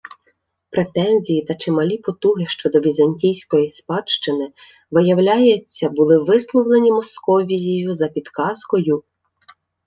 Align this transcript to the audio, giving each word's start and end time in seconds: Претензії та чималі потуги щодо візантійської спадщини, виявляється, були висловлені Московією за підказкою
Претензії 0.69 1.45
та 1.45 1.53
чималі 1.55 1.97
потуги 1.97 2.45
щодо 2.45 2.79
візантійської 2.79 3.69
спадщини, 3.69 4.53
виявляється, 4.91 5.89
були 5.89 6.19
висловлені 6.23 6.91
Московією 6.91 7.93
за 7.93 8.07
підказкою 8.07 9.03